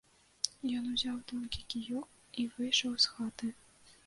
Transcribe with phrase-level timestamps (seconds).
[0.77, 2.07] Ён узяў тонкі кіёк
[2.45, 3.53] і выйшаў з хаты.